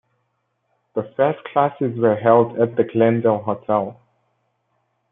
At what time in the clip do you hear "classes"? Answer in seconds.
1.43-1.95